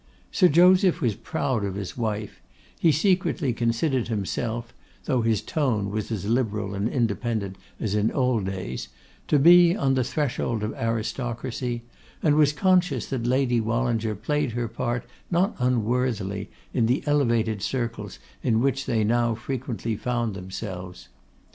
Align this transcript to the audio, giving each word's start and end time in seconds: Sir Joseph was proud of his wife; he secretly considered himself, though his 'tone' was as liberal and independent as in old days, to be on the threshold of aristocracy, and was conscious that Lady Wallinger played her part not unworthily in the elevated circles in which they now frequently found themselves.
Sir 0.31 0.47
Joseph 0.47 0.99
was 0.99 1.13
proud 1.13 1.63
of 1.63 1.75
his 1.75 1.95
wife; 1.95 2.41
he 2.79 2.91
secretly 2.91 3.53
considered 3.53 4.07
himself, 4.07 4.73
though 5.05 5.21
his 5.21 5.41
'tone' 5.43 5.91
was 5.91 6.11
as 6.11 6.25
liberal 6.25 6.73
and 6.73 6.89
independent 6.89 7.55
as 7.79 7.93
in 7.93 8.11
old 8.11 8.47
days, 8.47 8.87
to 9.27 9.37
be 9.37 9.75
on 9.75 9.93
the 9.93 10.03
threshold 10.03 10.63
of 10.63 10.73
aristocracy, 10.73 11.83
and 12.23 12.33
was 12.35 12.51
conscious 12.51 13.05
that 13.11 13.27
Lady 13.27 13.61
Wallinger 13.61 14.15
played 14.15 14.53
her 14.53 14.67
part 14.67 15.05
not 15.29 15.55
unworthily 15.59 16.49
in 16.73 16.87
the 16.87 17.03
elevated 17.05 17.61
circles 17.61 18.17
in 18.41 18.59
which 18.59 18.87
they 18.87 19.03
now 19.03 19.35
frequently 19.35 19.95
found 19.95 20.33
themselves. 20.33 21.09